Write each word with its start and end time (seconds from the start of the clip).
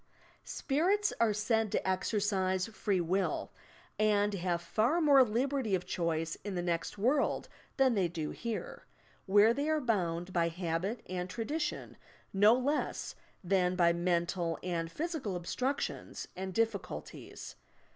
"Spirits" 0.49 1.13
are 1.19 1.31
said 1.31 1.71
to 1.71 1.87
exercise 1.87 2.65
free 2.65 2.99
will 2.99 3.51
and 3.99 4.33
have 4.33 4.59
far 4.59 4.99
more 4.99 5.23
liberty 5.23 5.75
of 5.75 5.85
choice 5.85 6.33
in 6.43 6.55
the 6.55 6.63
next 6.63 6.97
world 6.97 7.47
than 7.77 7.93
they 7.93 8.07
do 8.07 8.31
here— 8.31 8.87
where 9.27 9.53
they 9.53 9.69
are 9.69 9.79
bound 9.79 10.33
by 10.33 10.47
habit 10.47 11.01
and 11.07 11.29
tradition 11.29 11.97
no 12.33 12.55
less 12.55 13.13
than 13.43 13.75
by 13.75 13.93
mental 13.93 14.57
and 14.63 14.91
physical 14.91 15.35
obstructions 15.35 16.27
and 16.35 16.55
diffi 16.55 16.81
culties. 16.81 17.53